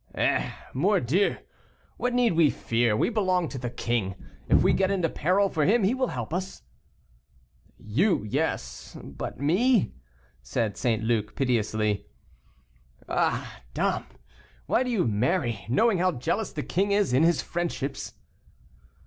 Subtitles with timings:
[0.15, 0.49] "Eh!
[0.73, 1.35] Mordieu,
[1.97, 4.15] what need we fear; we belong to the king.
[4.49, 6.63] If we get into peril for him he will help us."
[7.77, 9.91] "You, yes; but me,"
[10.41, 11.03] said St.
[11.03, 12.07] Luc, piteously.
[13.07, 14.05] "Ah dame,
[14.65, 18.15] why do you marry, knowing how jealous the king is in his friendships?"